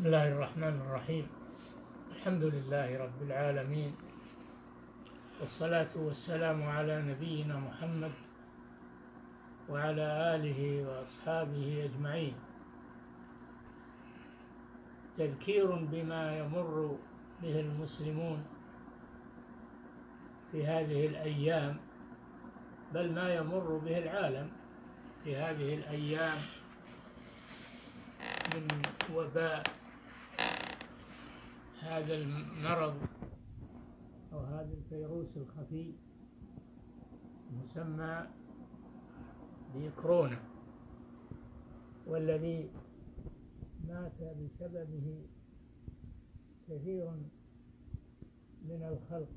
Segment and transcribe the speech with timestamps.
[0.00, 1.26] بسم الله الرحمن الرحيم.
[2.16, 3.92] الحمد لله رب العالمين.
[5.40, 8.12] والصلاة والسلام على نبينا محمد
[9.68, 12.32] وعلى آله وأصحابه أجمعين.
[15.20, 16.96] تذكير بما يمر
[17.42, 18.40] به المسلمون
[20.52, 21.76] في هذه الأيام
[22.94, 24.48] بل ما يمر به العالم
[25.24, 26.38] في هذه الأيام
[28.56, 28.64] من
[29.12, 29.79] وباء
[31.80, 32.94] هذا المرض.
[34.32, 35.92] أو هذا الفيروس الخفي
[37.52, 38.26] مسمى
[39.74, 40.38] بكورونا
[42.06, 42.70] والذي
[43.88, 45.24] مات بسببه
[46.68, 47.10] كثير
[48.64, 49.28] من الخلق.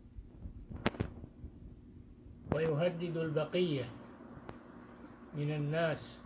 [2.55, 3.83] ويهدد البقية
[5.37, 6.19] من الناس.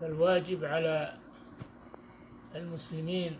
[0.00, 1.18] فالواجب على
[2.54, 3.36] المسلمين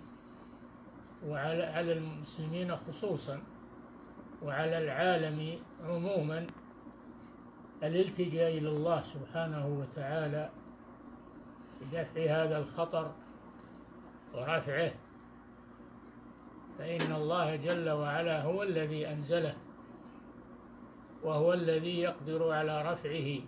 [1.28, 3.42] وعلى على المسلمين خصوصا
[4.42, 6.46] وعلى العالم عموما
[7.82, 10.50] الالتجاء إلى الله سبحانه وتعالى
[11.80, 13.12] بدفع هذا الخطر
[14.34, 14.92] ورفعه.
[16.78, 19.56] فإن الله جل وعلا هو الذي أنزله
[21.22, 23.40] وهو الذي يقدر على رفعه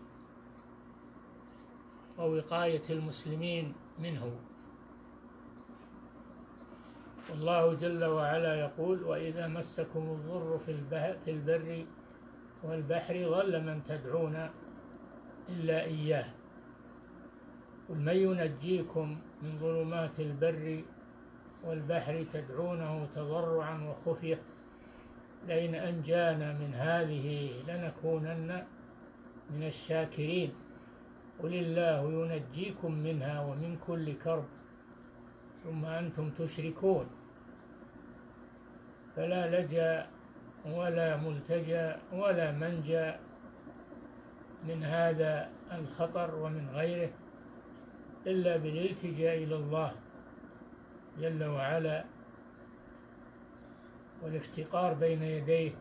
[2.19, 4.33] ووقاية المسلمين منه.
[7.31, 10.75] والله جل وعلا يقول وإذا مسكم الضر في,
[11.25, 11.85] في البر
[12.63, 14.51] والبحر ظل من تدعون
[15.49, 16.27] إلا إياه.
[17.89, 20.83] قل من ينجيكم من ظلمات البر
[21.65, 24.39] والبحر تدعونه تضرعا وخفية؟
[25.49, 28.65] لئن أنجانا من هذه لنكونن
[29.51, 30.53] من الشاكرين.
[31.43, 34.45] قل الله ينجيكم منها ومن كل كرب.
[35.67, 37.07] ثم أنتم تشركون.
[39.17, 40.07] فلا لجأ
[40.67, 43.13] ولا ملتجأ ولا منجى
[44.69, 47.11] من هذا الخطر ومن غيره
[48.27, 49.93] إلا بالالتجاء إلى الله
[51.21, 52.05] جل وعلا
[54.23, 55.73] والافتقار بين يديه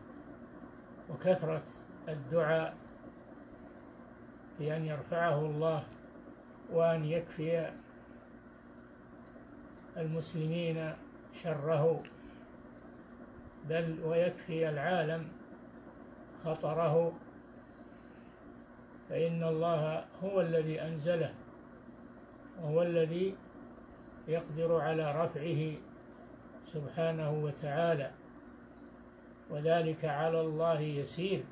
[1.10, 1.62] وكثرة
[2.08, 2.76] الدعاء
[4.58, 5.84] بأن يرفعه الله
[6.72, 7.72] وأن يكفي
[9.96, 10.92] المسلمين
[11.32, 12.02] شره
[13.68, 15.28] بل ويكفي العالم
[16.44, 17.12] خطره.
[19.08, 21.34] فإن الله هو الذي أنزله
[22.62, 23.34] وهو الذي
[24.28, 25.72] يقدر على رفعه
[26.66, 28.10] سبحانه وتعالى.
[29.50, 31.44] وذلك على الله يسير.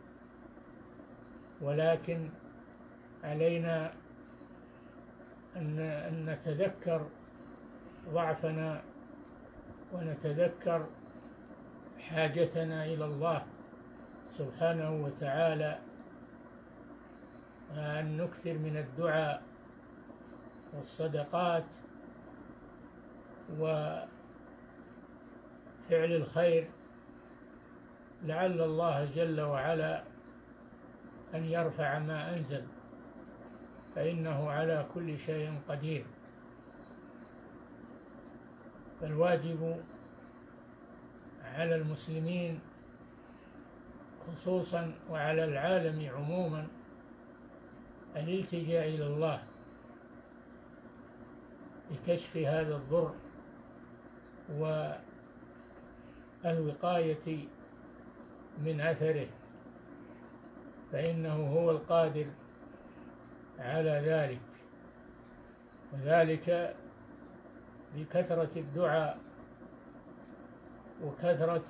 [1.60, 2.28] ولكن
[3.24, 3.92] علينا
[5.56, 7.06] أن نتذكر
[8.12, 8.82] ضعفنا
[9.92, 10.86] ونتذكر
[11.98, 13.42] حاجتنا إلى الله
[14.38, 15.78] سبحانه وتعالى
[17.70, 19.42] وأن نكثر من الدعاء
[20.74, 21.64] والصدقات
[23.58, 24.08] وفعل
[25.90, 26.68] الخير.
[28.24, 30.02] لعل الله جل وعلا
[31.34, 32.64] أن يرفع ما أنزل
[33.94, 36.04] فإنه على كل شيء قدير.
[39.04, 39.76] فالواجب
[41.44, 42.60] على المسلمين
[44.26, 46.66] خصوصا وعلى العالم عموما
[48.16, 49.42] الالتجاء إلى الله
[51.90, 53.14] لكشف هذا الضر
[56.44, 57.48] والوقاية
[58.58, 59.28] من أثره
[60.92, 62.26] فإنه هو القادر
[63.58, 64.40] على ذلك.
[65.92, 66.76] وذلك
[67.96, 69.18] بكثرة الدعاء
[71.04, 71.64] وكثرة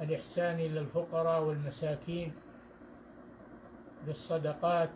[0.00, 2.32] الإحسان إلى الفقراء والمساكين
[4.06, 4.90] بالصدقات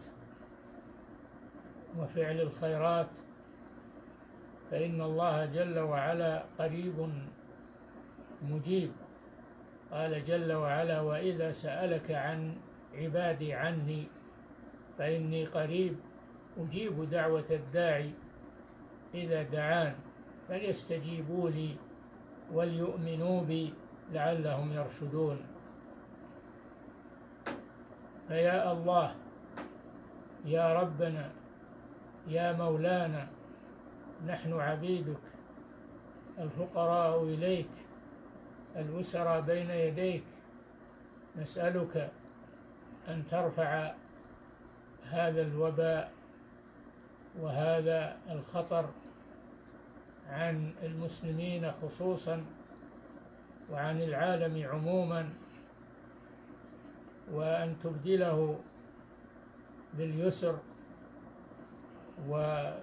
[1.98, 3.08] وفعل الخيرات
[4.70, 7.10] فإن الله جل وعلا قريب
[8.42, 8.92] مجيب.
[9.91, 12.56] قال جل وعلا وإذا سألك عن
[12.94, 14.06] عبادي عني
[14.98, 15.97] فإني قريب
[16.59, 18.10] أجيب دعوة الداعي
[19.15, 19.94] إذا دعان.
[20.48, 21.77] فليستجيبوا لي
[22.53, 23.75] وليؤمنوا بي
[24.13, 25.39] لعلهم يرشدون.
[28.28, 29.15] فيا الله
[30.45, 31.31] يا ربنا
[32.27, 33.28] يا مولانا
[34.27, 35.21] نحن عبيدك
[36.39, 37.71] الفقراء إليك
[38.77, 40.25] الأسرى بين يديك
[41.37, 42.10] نسألك
[43.09, 43.95] أن ترفع
[45.10, 46.13] هذا الوباء
[47.41, 48.91] وهذا الخطر
[50.30, 52.44] عن المسلمين خصوصا
[53.70, 55.28] وعن العالم عموما
[57.32, 58.58] وأن تبدله
[59.94, 60.58] باليسر
[62.28, 62.80] وبالخير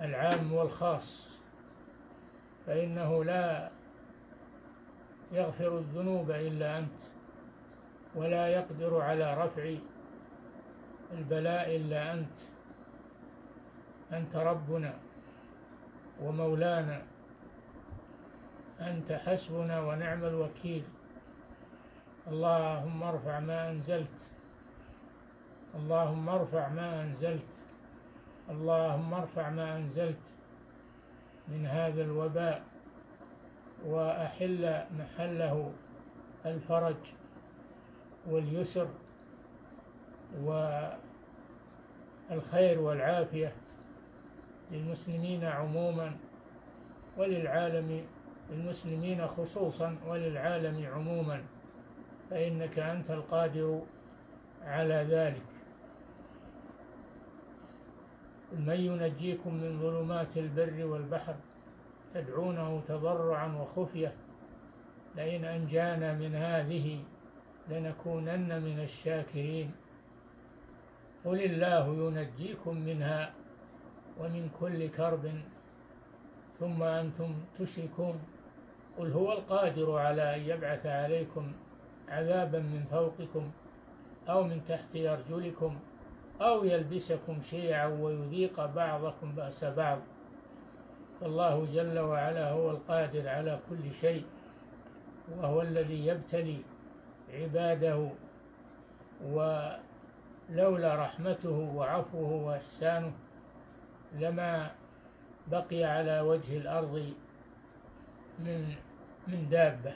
[0.00, 1.38] العام والخاص.
[2.66, 3.70] فإنه لا
[5.32, 7.00] يغفر الذنوب إلا أنت
[8.14, 9.74] ولا يقدر على رفع
[11.12, 12.38] البلاء إلا أنت.
[14.12, 14.94] أنت ربنا
[16.22, 17.02] ومولانا.
[18.80, 20.84] أنت حسبنا ونعم الوكيل.
[22.28, 24.18] اللهم ارفع ما أنزلت.
[25.74, 27.52] اللهم ارفع ما أنزلت.
[28.50, 30.24] اللهم ارفع ما أنزلت.
[31.48, 32.62] من هذا الوباء
[33.86, 35.72] وأحل محله
[36.46, 36.96] الفرج
[38.26, 38.88] واليسر
[42.30, 43.52] والخير والعافية
[44.70, 46.16] للمسلمين عموما
[47.16, 48.06] وللعالم
[48.50, 51.42] للمسلمين خصوصا وللعالم عموما
[52.30, 53.82] فإنك أنت القادر
[54.64, 55.42] على ذلك.
[58.52, 61.34] من ينجيكم من ظلمات البر والبحر
[62.14, 64.12] تدعونه تضرعا وخفية
[65.16, 67.00] لئن أنجانا من هذه
[67.68, 69.72] لنكونن من الشاكرين.
[71.24, 73.32] قل الله ينجيكم منها
[74.20, 75.24] ومن كل كرب
[76.60, 78.20] ثم أنتم تشركون
[78.98, 81.52] قل هو القادر على أن يبعث عليكم
[82.08, 83.50] عذابا من فوقكم
[84.28, 85.78] أو من تحت أرجلكم
[86.40, 89.98] أو يلبسكم شيعا ويذيق بعضكم بأس بعض
[91.20, 94.24] فالله جل وعلا هو القادر على كل شيء
[95.36, 96.58] وهو الذي يبتلي
[97.34, 98.08] عباده
[100.50, 103.12] ولولا رحمته وعفوه وإحسانه
[104.12, 104.70] لما
[105.46, 107.14] بقي على وجه الأرض
[108.38, 108.74] من
[109.28, 109.92] من دابة.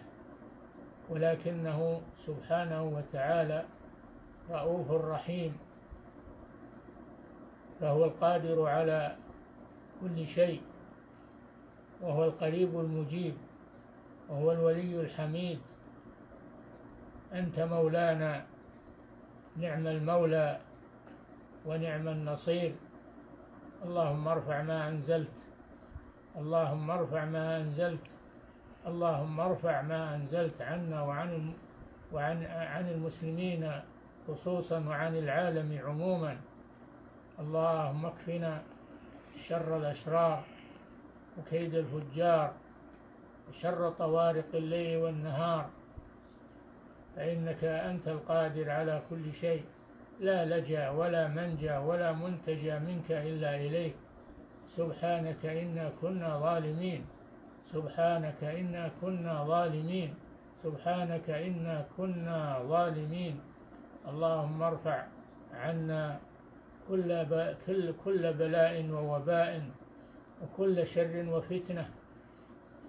[1.10, 3.64] ولكنه سبحانه وتعالى
[4.50, 5.56] رؤوف رحيم.
[7.80, 9.16] فهو القادر على
[10.00, 10.62] كل شيء.
[12.00, 13.34] وهو القريب المجيب.
[14.28, 15.60] وهو الولي الحميد.
[17.32, 18.44] أنت مولانا
[19.56, 20.58] نعم المولى
[21.66, 22.74] ونعم النصير.
[23.84, 25.36] اللهم ارفع ما أنزلت.
[26.36, 28.06] اللهم ارفع ما أنزلت.
[28.86, 31.52] اللهم ارفع ما أنزلت عنا وعن
[32.12, 33.72] وعن عن المسلمين
[34.28, 36.36] خصوصا وعن العالم عموما.
[37.38, 38.62] اللهم اكفنا
[39.36, 40.42] شر الأشرار
[41.38, 42.52] وكيد الفجار
[43.48, 45.81] وشر طوارق الليل والنهار.
[47.16, 49.64] فإنك أنت القادر على كل شيء.
[50.20, 53.94] لا لجأ ولا منجأ ولا منتجى منك إلا إليك.
[54.76, 57.04] سبحانك إنا كنا ظالمين.
[57.64, 60.14] سبحانك إنا كنا ظالمين.
[60.62, 63.40] سبحانك إنا كنا ظالمين.
[64.08, 65.04] اللهم ارفع
[65.54, 66.20] عنا
[66.88, 67.26] كل
[67.66, 69.62] كل كل بلاء ووباء
[70.42, 71.88] وكل شر وفتنة.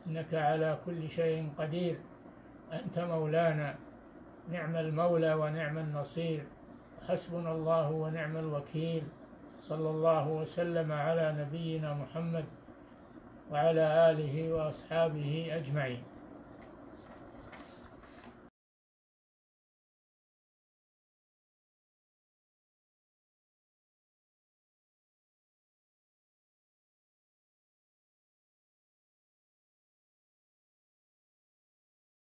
[0.08, 1.96] إنك على كل شيء قدير.
[2.74, 3.76] أنت مولانا.
[4.52, 6.44] نعم المولى ونعم النصير.
[7.08, 9.04] حسبنا الله ونعم الوكيل.
[9.60, 12.46] صلى الله وسلم على نبينا محمد
[13.52, 16.04] وعلى آله وأصحابه أجمعين.